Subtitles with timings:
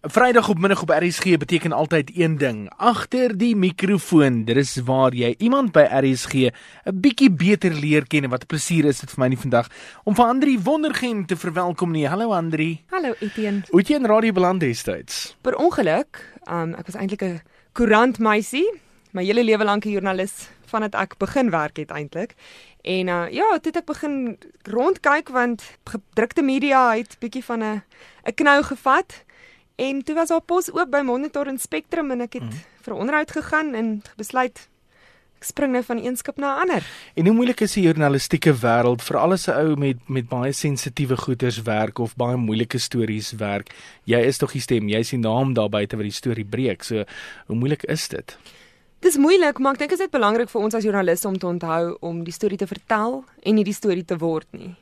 [0.00, 2.72] Vrydag op middag op RSG beteken altyd een ding.
[2.76, 8.24] Agter die mikrofoon, dit is waar jy iemand by RSG 'n bietjie beter leer ken
[8.24, 9.68] en wat 'n plesier is dit vir my nie vandag
[10.04, 12.08] om vir Andri Wondergem te verwelkom nie.
[12.08, 12.84] Hallo Andri.
[12.90, 13.62] Hallo Etienne.
[13.70, 15.36] Hoe het jy in radio beland destyds?
[15.40, 17.40] Per ongeluk, um, ek was eintlik 'n
[17.72, 22.34] koerantmeisie, my hele lewe lank 'n joernalis vandat ek begin werk het eintlik.
[22.82, 27.82] En uh, ja, toe het ek begin rondkyk want gedrukte media het bietjie van 'n
[28.24, 29.24] 'n knou gevat.
[29.76, 32.64] En toe was haar pos oop by Monitor en Spectrum en ek het mm.
[32.86, 34.62] vir onderhoud gegaan en besluit
[35.36, 36.86] ek spring nou van een skip na 'n ander.
[37.14, 41.16] En hoe moeilik is die journalistieke wêreld vir al 'n ou met met baie sensitiewe
[41.16, 43.68] goeters werk of baie moeilike stories werk?
[44.04, 46.82] Jy is tog die stem, jy's die naam daar buite wat die storie breek.
[46.82, 47.04] So
[47.46, 48.38] hoe moeilik is dit?
[49.00, 51.96] Dis moeilik, maar ek dink dit is belangrik vir ons as joernaliste om te onthou
[52.00, 54.74] om die storie te vertel en nie die storie te word nie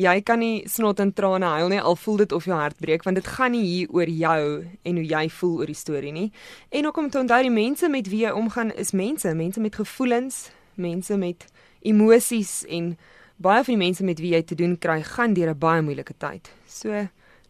[0.00, 3.04] jy kan nie snot en trane huil nie al voel dit of jou hart breek
[3.04, 6.30] want dit gaan nie hier oor jou en hoe jy voel oor die storie nie.
[6.70, 9.76] En ook om te onthou die mense met wie jy omgaan is mense, mense met
[9.76, 11.46] gevoelens, mense met
[11.82, 12.94] emosies en
[13.36, 16.14] baie van die mense met wie jy te doen kry gaan deur 'n baie moeilike
[16.18, 16.50] tyd.
[16.66, 16.90] So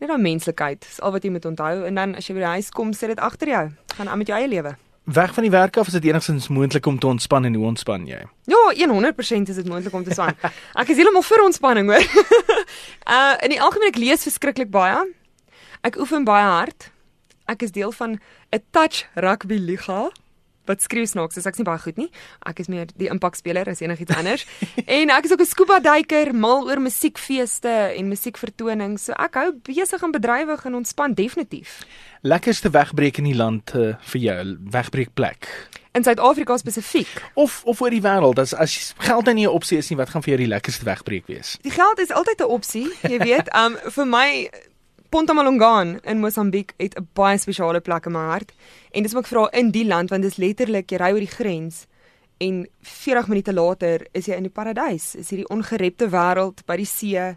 [0.00, 2.54] net daai menslikheid is al wat jy moet onthou en dan as jy by die
[2.56, 3.70] huis kom, sit dit agter jou.
[3.96, 4.76] Gaan aan met jou eie lewe
[5.12, 8.06] weg van die werk af is dit enigstens moontlik om te ontspan en hoe ontspan
[8.06, 8.20] jy?
[8.44, 8.60] Ja,
[8.92, 10.36] 100% is dit moontlik om te ontspan.
[10.80, 12.04] ek is heeltemal vir ontspanning hoor.
[13.16, 15.00] uh in die algemeen ek lees verskriklik baie.
[15.80, 16.90] Ek oefen baie hard.
[17.48, 18.18] Ek is deel van
[18.52, 20.10] 'n touch rugby liga
[20.68, 22.08] wat skryf snaaks, so ek's nie baie goed nie.
[22.48, 24.46] Ek is meer die impakspeler as enigiets anders.
[24.98, 29.08] en ek is ook 'n scuba duiker, mal oor musiekfeeste en musiekvertonings.
[29.08, 31.82] So ek hou besig en bedrywig en ontspan definitief.
[32.22, 35.48] Lekkerste wegbreek in die land uh, vir jou, wegbreekplek.
[35.94, 39.88] In Suid-Afrika spesifiek of of oor die wêreld as as geld nie 'n opsie is
[39.90, 41.58] nie, wat gaan vir jou die lekkerste wegbreek wees?
[41.62, 43.48] Die geld is altyd 'n opsie, jy weet.
[43.58, 44.50] Um vir my
[45.08, 48.52] Ponta Malongan in Mosambiek het 'n baie spesiale plek in my hart.
[48.90, 51.24] En dis wat ek vra in die land want dit is letterlik jy ry oor
[51.24, 51.86] die grens
[52.38, 55.14] en 40 minute later is jy in die paradys.
[55.14, 57.36] Is hierdie ongerepte wêreld by die see.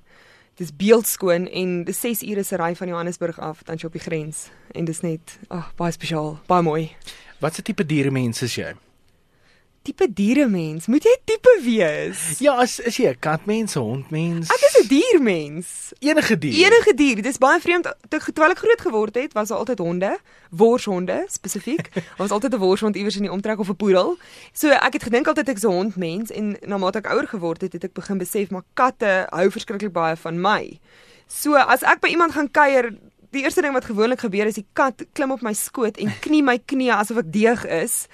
[0.55, 4.01] Dis beeldskoon en dis 6 ure se ry van Johannesburg af dan jy op die
[4.01, 6.95] grens en dis net ag oh, baie spesiaal, baie mooi.
[7.39, 8.75] Wat se tipe diere mens is jy?
[9.81, 10.87] Tipe dieremens?
[10.87, 12.39] Moet jy tipe wees?
[12.39, 14.49] Ja, as is jy 'n katmens, 'n hondmens?
[14.49, 15.93] Ek is 'n diermens.
[15.99, 16.65] Enige dier.
[16.65, 17.21] Enige dier.
[17.21, 17.93] Dis baie vreemd.
[18.09, 18.19] Toe
[18.49, 20.19] ek groot geword het, was daar altyd honde,
[20.49, 21.89] worshonde spesifiek.
[21.95, 24.17] Ons was altyd 'n worshond iewers in die omtrek of 'n poedel.
[24.53, 27.61] So ek het gedink altyd ek is 'n hondmens en na mate ek ouer geword
[27.61, 30.79] het, het ek begin besef maar katte hou verskriklik baie van my.
[31.27, 32.91] So as ek by iemand gaan kuier,
[33.31, 36.41] die eerste ding wat gewoonlik gebeur is die kat klim op my skoot en knie
[36.43, 38.05] my knie asof ek deeg is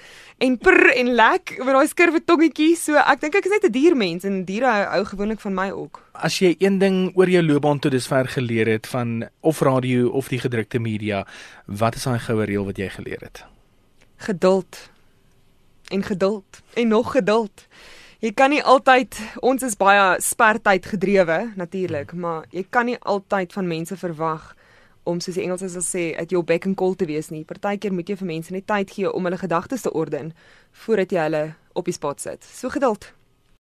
[0.44, 2.76] en prr en lek met daai skurwe tongetjie.
[2.78, 5.70] So ek dink ek is net 'n diermens en diere hou, hou gewoonlik van my
[5.70, 6.02] ook.
[6.14, 10.28] As jy een ding oor jou loopbaan tot dusver geleer het van of radio of
[10.28, 11.26] die gedrukte media,
[11.66, 13.44] wat is daai goue reël wat jy geleer het?
[14.16, 14.90] Geduld.
[15.90, 17.66] En geduld en nog geduld.
[18.20, 23.52] Jy kan nie altyd ons is baie spertyd gedrewe natuurlik, maar jy kan nie altyd
[23.52, 24.54] van mense verwag
[25.08, 27.44] om soos die Engelsers sal sê at your beck and call te wees nie.
[27.48, 30.34] Partykeer moet jy vir mense net tyd gee om hulle gedagtes te orden
[30.84, 31.44] voordat jy hulle
[31.78, 32.44] op die spot sit.
[32.44, 33.12] So geduld.